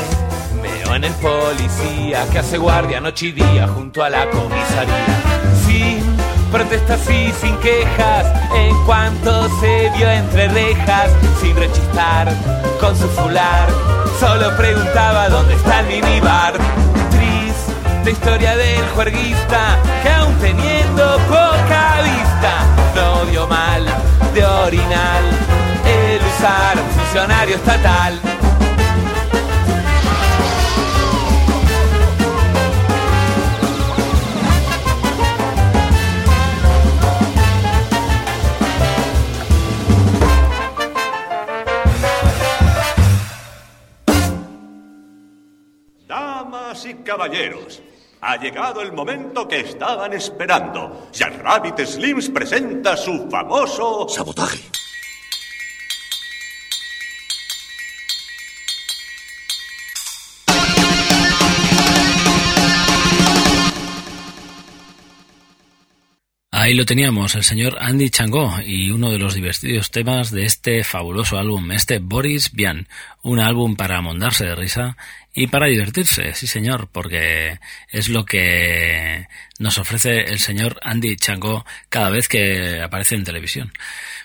meó 0.61 0.95
en 0.95 1.05
el 1.05 1.13
policía 1.15 2.27
que 2.31 2.39
hace 2.39 2.59
guardia 2.59 3.01
noche 3.01 3.27
y 3.27 3.33
día 3.33 3.67
junto 3.69 4.03
a 4.03 4.11
la 4.11 4.29
comisaría. 4.31 5.23
Sin 5.67 6.03
protestas 6.51 7.01
y 7.11 7.33
sin 7.33 7.57
quejas, 7.59 8.27
en 8.55 8.85
cuanto 8.85 9.49
se 9.61 9.91
vio 9.97 10.11
entre 10.11 10.49
rejas, 10.49 11.11
sin 11.41 11.57
rechistar 11.57 12.33
con 12.81 12.97
su 12.97 13.09
fular, 13.09 13.69
solo 14.21 14.57
preguntaba 14.57 15.29
dónde 15.29 15.55
está 15.55 15.81
el 15.81 15.87
minibar. 15.87 16.55
Triste 17.11 18.11
historia 18.11 18.57
del 18.57 18.87
juerguista 18.95 19.79
que 20.03 20.11
aún 20.11 20.35
teniendo 20.41 21.17
poca 21.29 22.03
vista, 22.03 22.53
no 22.95 23.25
vio 23.31 23.47
mal 23.47 23.85
de 24.35 24.45
orinal 24.45 25.34
funcionario 27.25 27.57
estatal. 27.57 28.21
Damas 46.07 46.85
y 46.85 46.95
caballeros, 46.97 47.83
Ha 48.27 48.39
llegado 48.39 48.81
el 48.81 48.93
momento 48.93 49.47
que 49.47 49.61
estaban 49.61 50.15
esperando. 50.15 51.09
Jack 51.13 51.43
Rabbit 51.43 51.79
Slims 51.81 52.31
presenta 52.31 52.97
su 52.97 53.29
famoso... 53.31 54.09
Sabotaje. 54.09 54.84
Ahí 66.65 66.73
lo 66.73 66.87
teníamos, 66.87 67.35
el 67.35 67.45
señor 67.45 67.77
Andy 67.79 68.09
Changó 68.09 68.59
y 68.65 68.91
uno 68.91 69.11
de 69.11 69.19
los 69.19 69.35
divertidos 69.35 69.91
temas 69.91 70.31
de 70.31 70.47
este 70.47 70.83
fabuloso 70.83 71.37
álbum, 71.37 71.71
este 71.73 71.99
Boris 71.99 72.53
Vian, 72.55 72.89
un 73.21 73.39
álbum 73.39 73.77
para 73.77 73.99
amondarse 73.99 74.47
de 74.47 74.55
risa 74.55 74.97
y 75.35 75.49
para 75.49 75.67
divertirse, 75.67 76.33
sí 76.33 76.47
señor, 76.47 76.89
porque 76.91 77.59
es 77.91 78.09
lo 78.09 78.25
que 78.25 79.27
nos 79.59 79.77
ofrece 79.77 80.23
el 80.23 80.39
señor 80.39 80.81
Andy 80.83 81.17
Changó 81.17 81.67
cada 81.91 82.09
vez 82.09 82.29
que 82.29 82.81
aparece 82.81 83.17
en 83.17 83.25
televisión. 83.25 83.71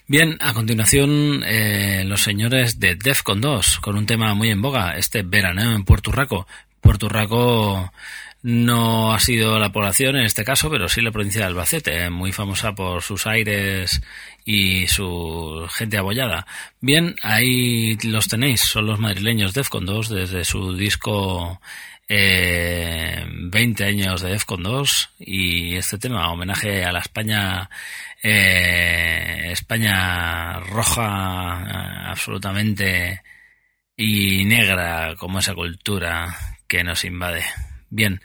Bien, 0.08 0.38
a 0.40 0.54
continuación 0.54 1.44
eh, 1.46 2.06
los 2.06 2.24
señores 2.24 2.80
de 2.80 2.96
Defcon 2.96 3.42
2 3.42 3.82
con 3.82 3.98
un 3.98 4.06
tema 4.06 4.34
muy 4.34 4.50
en 4.50 4.62
boga, 4.62 4.94
este 4.94 5.24
veraneo 5.24 5.74
en 5.74 5.84
Puerto 5.84 6.14
Rico. 6.14 6.48
Puerto 6.80 7.10
Rico 7.10 7.92
no 8.42 9.14
ha 9.14 9.20
sido 9.20 9.60
la 9.60 9.72
población 9.72 10.16
en 10.16 10.24
este 10.24 10.46
caso, 10.46 10.70
pero 10.70 10.88
sí 10.88 11.02
la 11.02 11.12
provincia 11.12 11.42
de 11.42 11.48
Albacete, 11.48 12.04
eh, 12.04 12.10
muy 12.10 12.32
famosa 12.32 12.74
por 12.74 13.02
sus 13.02 13.28
aires 13.28 14.02
y 14.46 14.88
su 14.88 15.68
gente 15.72 15.98
abollada. 15.98 16.48
Bien, 16.80 17.16
ahí 17.22 17.98
los 18.04 18.28
tenéis, 18.28 18.62
son 18.62 18.86
los 18.88 19.00
madrileños 19.00 19.54
Defcon 19.54 19.86
2 19.86 20.10
desde 20.10 20.46
su 20.46 20.76
disco 20.76 21.60
eh, 22.08 23.26
20 23.28 23.86
años 23.86 24.22
de 24.22 24.32
Defcon 24.32 24.64
2 24.64 25.10
y 25.20 25.76
este 25.76 25.98
tema, 25.98 26.32
homenaje 26.32 26.84
a 26.86 26.92
la 26.92 27.00
España 27.00 27.70
eh, 28.22 29.50
España 29.52 30.60
roja 30.60 32.10
absolutamente 32.10 33.22
y 33.96 34.46
negra 34.46 35.16
como 35.18 35.40
esa 35.40 35.54
cultura 35.54 36.36
que 36.68 36.84
nos 36.84 37.04
invade. 37.06 37.44
Bien, 37.90 38.22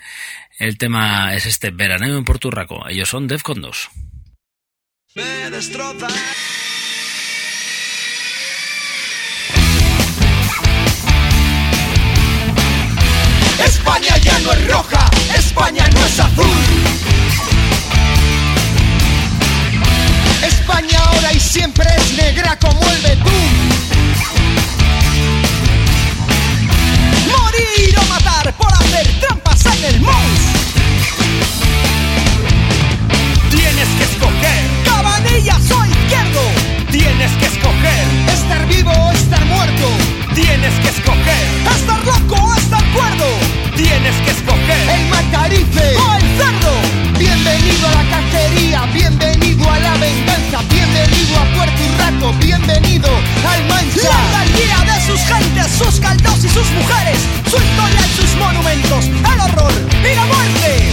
el 0.59 0.77
tema 0.77 1.35
es 1.35 1.47
este 1.47 1.71
veraneo 1.71 2.19
en 2.19 2.25
Puerto 2.25 2.51
Rico. 2.51 2.87
Ellos 2.89 3.09
son 3.09 3.27
Defcon 3.27 3.63
2. 3.63 3.91
Me 5.15 5.51
destroza. 5.51 6.09
España 13.65 14.19
ya 14.19 14.39
no 14.41 14.53
es 14.53 14.69
roja, 14.69 15.11
España 15.35 15.89
no 15.95 16.05
es 16.05 16.21
azul. 16.21 16.47
España 20.47 20.99
ahora 20.99 21.33
y 21.33 21.41
siempre 21.41 21.87
es 21.97 22.13
negra 22.19 22.59
como 22.59 22.81
el 22.91 23.01
betún. 23.01 23.75
Morir 27.37 27.99
o 27.99 28.05
matar 28.09 28.53
por 28.55 28.73
hacer 28.73 29.07
trampas 29.21 29.67
en 29.67 29.85
el 29.85 30.01
mouse. 30.01 30.47
Tienes 33.51 33.89
que 33.99 34.05
escoger 34.05 34.61
Cabanillas 34.85 35.71
o 35.71 35.85
izquierdo. 35.85 36.43
Tienes 36.91 37.33
que 37.33 37.47
escoger 37.47 38.05
estar 38.33 38.67
vivo 38.69 38.91
o 38.91 39.13
estar 39.13 39.45
muerto. 39.47 39.89
Tienes 40.35 40.75
que 40.83 40.89
escoger 40.89 41.45
estar 41.77 42.01
loco 42.05 42.37
o 42.37 42.55
estar 42.55 42.85
cuerdo. 42.93 43.29
Tienes 43.77 44.17
que 44.25 44.31
escoger 44.31 44.89
el 44.97 45.09
matarife 45.09 45.97
o 45.97 46.15
el 46.15 46.23
cerdo. 46.39 46.73
Bienvenido 47.19 47.89
a 47.89 47.95
la 48.03 48.05
cacería, 48.11 48.87
bienvenido 48.93 49.71
a 49.71 49.79
la 49.79 49.93
venganza, 49.95 50.34
bienvenido 51.05 51.39
a 51.39 51.45
Puerto 51.55 51.83
Rico, 51.99 52.33
bienvenido 52.41 53.09
al 53.49 53.65
Mancha. 53.67 54.09
La 54.09 54.41
alcaldía 54.41 54.95
de 54.95 55.07
sus 55.07 55.21
gentes, 55.21 55.67
sus 55.79 56.01
caldos 56.01 56.45
y 56.45 56.49
sus 56.49 56.71
mujeres, 56.71 57.19
su 57.51 57.57
historia 57.57 58.01
y 58.07 58.17
sus 58.17 58.35
monumentos, 58.37 59.05
el 59.05 59.41
horror 59.41 59.73
y 60.01 60.15
la 60.15 60.25
muerte. 60.27 60.93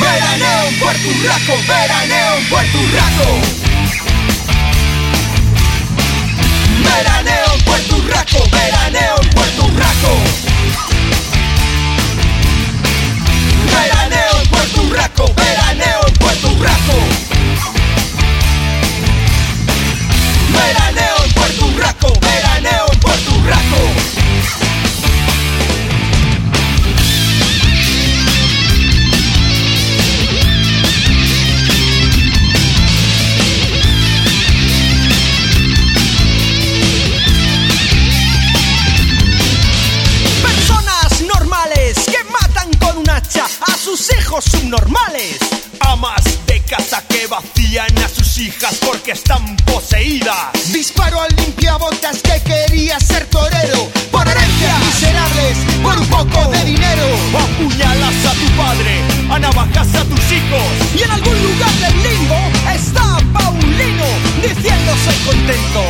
Veraneo 0.00 0.68
en 0.68 0.78
Puerto 0.78 1.08
Rico, 1.08 1.54
veraneo 1.66 2.38
en 2.38 2.48
Puerto 2.48 2.78
Rico. 2.78 3.40
Veraneo 6.84 7.54
en 7.54 7.64
Puerto 7.64 7.96
Rico, 7.96 8.50
veraneo 8.50 9.16
en 9.22 9.30
Puerto 9.30 9.62
Rico. 9.68 10.59
Rico, 14.90 15.32
veraneo 15.34 16.00
en 16.06 16.14
Puerto 16.14 16.48
Rico. 16.48 16.96
Veraneo 20.52 21.24
en 21.24 21.32
Puerto 21.32 21.66
Rico, 21.76 22.20
veraneo 22.20 22.86
en 22.92 22.98
Puerto 22.98 23.30
Rico. 23.44 24.19
Hijos 44.30 44.44
subnormales. 44.44 45.38
Amas 45.80 46.22
de 46.46 46.60
casa 46.60 47.02
que 47.08 47.26
vacían 47.26 47.98
a 47.98 48.08
sus 48.08 48.38
hijas 48.38 48.78
porque 48.86 49.10
están 49.12 49.56
poseídas. 49.56 50.72
Disparo 50.72 51.20
al 51.20 51.34
limpiabotas 51.34 52.22
que 52.22 52.40
quería 52.42 53.00
ser 53.00 53.26
torero. 53.26 53.90
Por 54.12 54.28
herencia, 54.28 54.78
miserables, 54.86 55.58
por 55.82 55.98
un 55.98 56.06
poco 56.06 56.50
de 56.52 56.64
dinero. 56.64 57.06
Apuñalas 57.34 58.24
a 58.24 58.32
tu 58.34 58.56
padre, 58.56 59.02
a 59.30 59.38
navajas 59.40 59.94
a 59.96 60.04
tus 60.04 60.32
hijos. 60.32 60.66
Y 60.94 61.02
en 61.02 61.10
algún 61.10 61.42
lugar 61.42 61.72
del 61.72 62.02
limbo 62.04 62.38
está 62.72 63.18
Paulino 63.32 64.06
diciendo 64.42 64.92
soy 65.04 65.16
contento. 65.26 65.89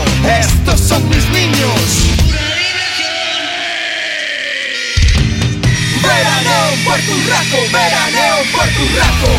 En 6.90 6.96
Puerto 6.96 7.14
Rico, 7.14 7.58
veraneo 7.72 8.40
en 8.42 8.50
Puerto 8.50 8.80
Rico. 8.80 9.30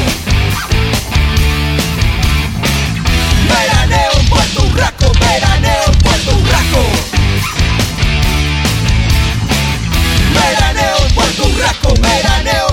Veraneo 3.50 4.12
en 4.20 4.30
Puerto 4.30 4.62
Rico, 4.74 5.12
veraneo 5.20 5.84
en 5.88 6.00
Puerto 6.00 6.32
Rico. 6.32 6.82
Veraneo 10.34 10.98
Puerto 11.14 11.44
Rico, 11.44 11.94
veraneo 12.02 12.71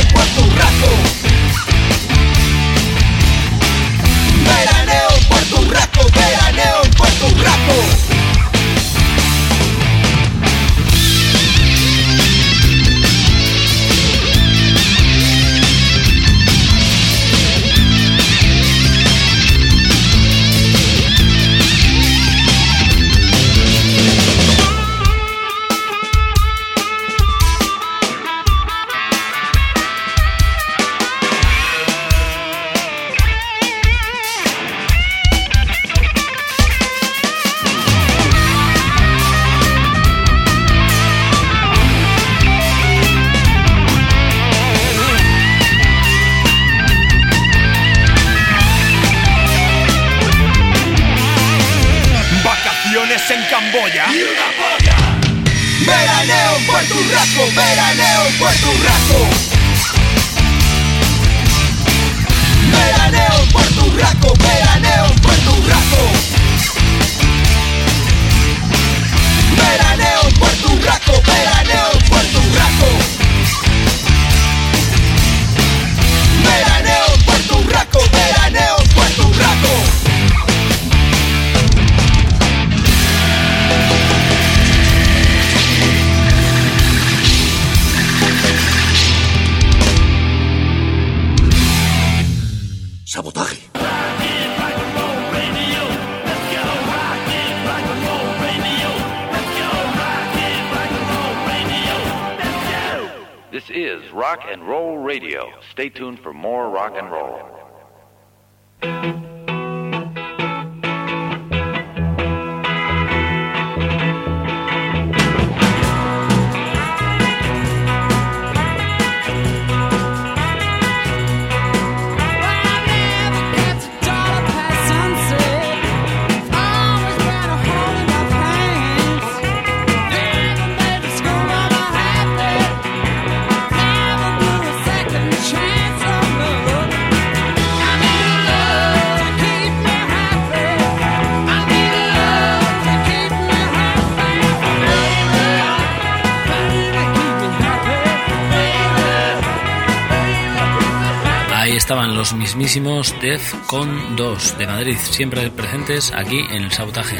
mismísimos 152.69 153.15
Defcon 153.23 154.15
2 154.17 154.59
de 154.59 154.67
Madrid, 154.67 154.97
siempre 154.99 155.51
presentes 155.51 156.13
aquí 156.13 156.41
en 156.51 156.65
el 156.65 156.71
sabotaje. 156.71 157.17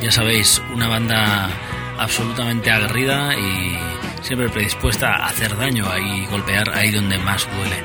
Ya 0.00 0.12
sabéis, 0.12 0.62
una 0.72 0.86
banda 0.86 1.50
absolutamente 1.98 2.70
aguerrida 2.70 3.34
y 3.36 3.76
siempre 4.22 4.48
predispuesta 4.50 5.16
a 5.16 5.30
hacer 5.30 5.56
daño 5.56 5.84
y 5.98 6.26
golpear 6.26 6.70
ahí 6.72 6.92
donde 6.92 7.18
más 7.18 7.44
duele. 7.56 7.84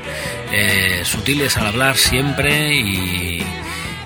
Eh, 0.52 1.00
sutiles 1.04 1.56
al 1.56 1.66
hablar 1.66 1.96
siempre 1.96 2.76
y 2.76 3.39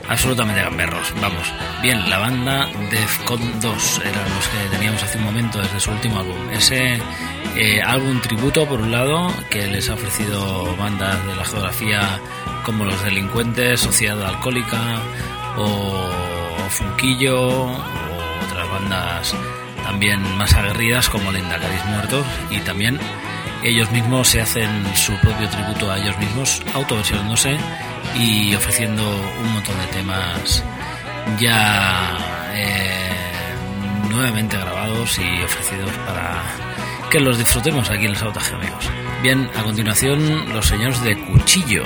absolutamente 0.09 0.63
gamberros. 0.63 1.13
Vamos, 1.21 1.53
bien, 1.83 2.09
la 2.09 2.19
banda 2.19 2.69
Defcon 2.91 3.61
2 3.61 4.01
eran 4.05 4.35
los 4.35 4.49
que 4.49 4.77
teníamos 4.77 5.03
hace 5.03 5.19
un 5.19 5.25
momento 5.25 5.61
desde 5.61 5.81
su 5.81 5.91
último 5.91 6.21
álbum. 6.21 6.37
Ese 6.53 6.99
eh, 7.57 7.83
álbum 7.83 8.21
tributo, 8.21 8.67
por 8.67 8.81
un 8.81 8.93
lado, 8.93 9.33
que 9.51 9.67
les 9.67 9.89
ha 9.89 9.95
ofrecido 9.95 10.77
bandas 10.77 11.25
de 11.27 11.37
la 11.37 11.45
geografía 11.45 12.21
como 12.65 12.85
Los 12.85 13.03
Delincuentes, 13.05 13.81
Sociedad 13.81 14.23
Alcohólica 14.23 14.81
o 15.57 16.09
Funquillo 16.71 17.41
o 17.41 17.77
otras 18.45 18.71
bandas 18.71 19.37
también 19.85 20.21
más 20.37 20.53
aguerridas 20.55 21.09
como 21.09 21.31
Lendacaris 21.31 21.85
Muertos 21.87 22.27
y 22.51 22.59
también 22.61 22.99
ellos 23.63 23.91
mismos 23.93 24.29
se 24.29 24.41
hacen 24.41 24.85
su 24.95 25.15
propio 25.21 25.49
tributo 25.49 25.91
a 25.91 25.99
ellos 25.99 26.19
mismos, 26.19 26.63
autoversionándose 26.75 27.57
y 28.15 28.55
ofreciendo 28.55 29.03
un 29.43 29.53
montón 29.53 29.79
de 29.79 29.87
temas 29.89 30.63
ya 31.39 32.19
eh, 32.55 33.11
nuevamente 34.11 34.57
grabados 34.57 35.19
y 35.19 35.43
ofrecidos 35.43 35.91
para 36.07 36.43
que 37.11 37.21
los 37.21 37.39
disfrutemos 37.39 37.91
aquí 37.91 38.05
en 38.05 38.11
el 38.11 38.17
sabotaje 38.17 38.55
amigos. 38.55 38.91
Bien, 39.23 39.49
a 39.57 39.63
continuación 39.63 40.53
los 40.53 40.67
señores 40.67 41.03
de 41.03 41.17
Cuchillo. 41.17 41.85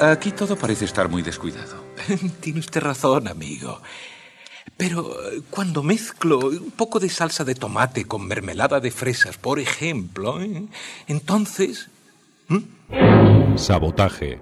Aquí 0.00 0.32
todo 0.32 0.56
parece 0.56 0.86
estar 0.86 1.08
muy 1.10 1.20
descuidado. 1.22 1.84
Tiene 2.40 2.60
usted 2.60 2.80
razón, 2.80 3.28
amigo. 3.28 3.82
Pero 4.78 5.12
eh, 5.30 5.42
cuando 5.50 5.82
mezclo 5.82 6.38
un 6.38 6.70
poco 6.70 7.00
de 7.00 7.10
salsa 7.10 7.44
de 7.44 7.54
tomate 7.54 8.06
con 8.06 8.26
mermelada 8.26 8.80
de 8.80 8.90
fresas, 8.90 9.36
por 9.36 9.58
ejemplo, 9.58 10.40
¿eh? 10.40 10.64
entonces... 11.06 11.90
Sabotaje. 13.56 14.40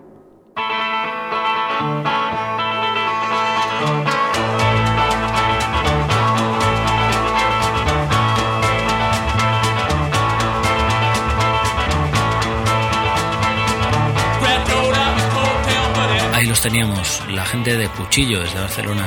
Los 16.49 16.62
teníamos, 16.62 17.22
la 17.28 17.44
gente 17.44 17.76
de 17.76 17.88
Cuchillo 17.88 18.40
desde 18.40 18.59
Barcelona. 18.59 19.07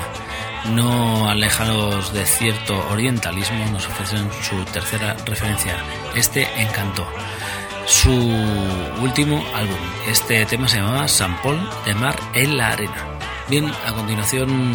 No 0.69 1.27
alejados 1.27 2.13
de 2.13 2.23
cierto 2.23 2.77
orientalismo, 2.89 3.65
nos 3.71 3.87
ofrecen 3.87 4.29
su 4.43 4.63
tercera 4.65 5.15
referencia, 5.25 5.75
este 6.15 6.47
Encanto. 6.61 7.03
Su 7.87 8.11
último 9.01 9.43
álbum, 9.55 9.75
este 10.07 10.45
tema 10.45 10.67
se 10.67 10.77
llamaba 10.77 11.07
San 11.07 11.41
Paul 11.41 11.67
de 11.83 11.95
Mar 11.95 12.15
en 12.35 12.57
la 12.57 12.69
Arena. 12.69 13.07
Bien, 13.49 13.71
a 13.87 13.91
continuación 13.91 14.73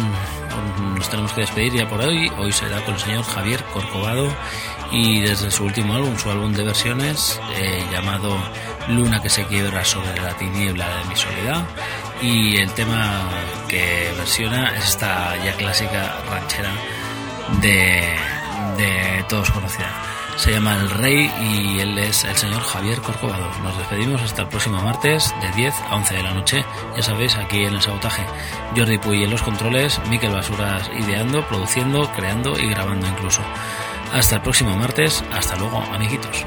nos 0.93 1.09
tenemos 1.09 1.31
que 1.31 1.41
despedir 1.41 1.73
ya 1.73 1.87
por 1.87 2.01
hoy. 2.01 2.29
Hoy 2.37 2.51
será 2.51 2.83
con 2.83 2.95
el 2.95 2.99
señor 2.99 3.23
Javier 3.23 3.63
Corcovado 3.71 4.29
y 4.91 5.21
desde 5.21 5.51
su 5.51 5.65
último 5.65 5.95
álbum, 5.95 6.17
su 6.17 6.29
álbum 6.29 6.53
de 6.53 6.63
versiones 6.63 7.39
eh, 7.55 7.83
llamado 7.91 8.37
Luna 8.87 9.21
que 9.21 9.29
se 9.29 9.45
quiebra 9.45 9.83
sobre 9.83 10.19
la 10.21 10.35
tiniebla 10.37 10.87
de 10.87 11.05
mi 11.05 11.15
soledad 11.15 11.65
y 12.21 12.57
el 12.57 12.71
tema 12.71 13.29
que 13.67 14.13
versiona 14.17 14.75
es 14.75 14.85
esta 14.85 15.35
ya 15.43 15.53
clásica 15.53 16.15
ranchera 16.29 16.71
de, 17.61 18.03
de 18.77 19.25
todos 19.27 19.51
conocida. 19.51 19.91
Se 20.37 20.51
llama 20.51 20.75
El 20.75 20.89
Rey 20.91 21.31
y 21.41 21.79
él 21.79 21.97
es 21.97 22.23
el 22.23 22.35
señor 22.35 22.61
Javier 22.61 23.01
Corcovado. 23.01 23.49
Nos 23.63 23.75
despedimos 23.75 24.21
hasta 24.21 24.43
el 24.43 24.47
próximo 24.47 24.79
martes 24.83 25.33
de 25.41 25.51
10 25.53 25.73
a 25.89 25.95
11 25.95 26.13
de 26.13 26.23
la 26.23 26.33
noche. 26.33 26.65
Ya 26.95 27.01
sabéis, 27.01 27.35
aquí 27.37 27.63
en 27.63 27.73
el 27.73 27.81
sabotaje. 27.81 28.23
Jordi 28.75 28.99
Puy 28.99 29.23
en 29.23 29.31
los 29.31 29.41
controles, 29.41 29.99
Miquel 30.09 30.31
Basuras 30.31 30.91
ideando, 30.95 31.45
produciendo, 31.47 32.07
creando 32.15 32.57
y 32.59 32.69
grabando 32.69 33.07
incluso. 33.07 33.41
Hasta 34.13 34.35
el 34.35 34.41
próximo 34.41 34.75
martes. 34.75 35.23
Hasta 35.31 35.55
luego, 35.57 35.77
amiguitos. 35.93 36.45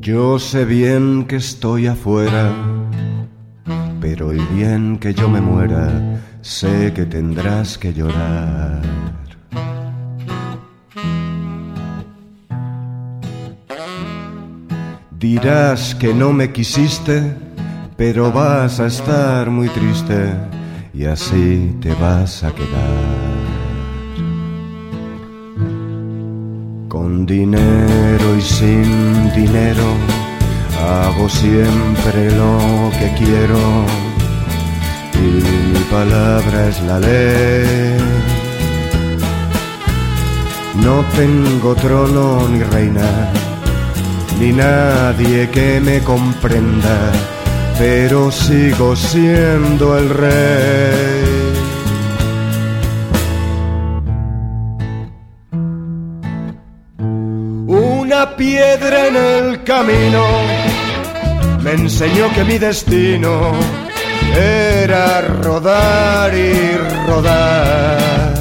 Yo 0.00 0.38
sé 0.38 0.66
bien 0.66 1.24
que 1.24 1.36
estoy 1.36 1.86
afuera, 1.86 2.52
pero 4.02 4.32
el 4.32 4.42
bien 4.48 4.98
que 4.98 5.14
yo 5.14 5.30
me 5.30 5.40
muera, 5.40 6.20
sé 6.42 6.92
que 6.92 7.06
tendrás 7.06 7.78
que 7.78 7.94
llorar. 7.94 8.82
Dirás 15.12 15.94
que 15.94 16.12
no 16.12 16.34
me 16.34 16.52
quisiste, 16.52 17.34
pero 17.96 18.32
vas 18.32 18.80
a 18.80 18.86
estar 18.86 19.50
muy 19.50 19.68
triste 19.68 20.34
y 20.92 21.04
así 21.04 21.76
te 21.80 21.94
vas 21.94 22.42
a 22.42 22.52
quedar. 22.52 23.24
Con 26.88 27.26
dinero 27.26 28.36
y 28.36 28.42
sin 28.42 29.32
dinero 29.34 29.86
hago 30.80 31.28
siempre 31.28 32.30
lo 32.36 32.90
que 32.98 33.24
quiero 33.24 33.58
y 35.14 35.42
mi 35.72 35.84
palabra 35.90 36.68
es 36.68 36.80
la 36.82 36.98
ley. 37.00 37.96
No 40.82 41.04
tengo 41.16 41.74
trono 41.76 42.48
ni 42.48 42.62
reina, 42.62 43.30
ni 44.38 44.52
nadie 44.52 45.48
que 45.50 45.80
me 45.80 46.00
comprenda, 46.00 47.12
pero 47.78 48.30
sigo 48.30 48.94
siendo 48.94 49.98
el 49.98 50.10
rey. 50.10 51.34
Una 57.66 58.36
piedra 58.36 59.06
en 59.08 59.16
el 59.16 59.64
camino 59.64 60.24
me 61.62 61.72
enseñó 61.72 62.32
que 62.34 62.44
mi 62.44 62.58
destino 62.58 63.52
era 64.36 65.20
rodar 65.22 66.32
y 66.34 66.76
rodar. 67.06 68.34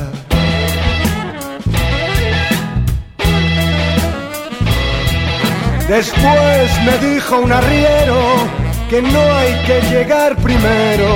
Después 5.88 6.71
me 6.86 6.97
dijo 7.07 7.39
un 7.39 7.51
arriero 7.51 8.62
que 8.89 9.01
no 9.01 9.21
hay 9.38 9.53
que 9.65 9.81
llegar 9.89 10.36
primero, 10.38 11.07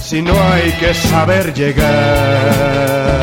sino 0.00 0.32
hay 0.52 0.70
que 0.72 0.94
saber 0.94 1.52
llegar. 1.54 3.22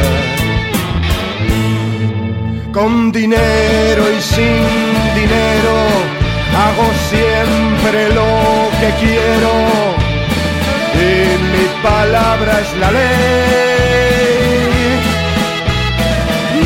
Con 2.72 3.12
dinero 3.12 4.04
y 4.18 4.22
sin 4.22 4.66
dinero 5.16 5.76
hago 6.56 6.88
siempre 7.10 8.10
lo 8.10 8.70
que 8.80 8.90
quiero 9.04 9.52
y 10.96 11.08
mi 11.54 11.66
palabra 11.82 12.60
es 12.60 12.78
la 12.78 12.92
ley. 12.92 14.20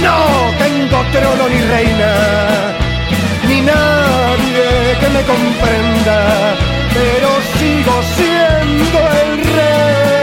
No 0.01 0.17
tengo 0.63 0.97
trono 1.13 1.43
ni 1.49 1.61
reina, 1.75 2.13
ni 3.47 3.61
nadie 3.61 4.67
que 4.99 5.09
me 5.15 5.21
comprenda, 5.31 6.17
pero 6.93 7.29
sigo 7.57 8.03
siendo 8.15 8.99
el 9.23 9.43
rey. 9.43 10.22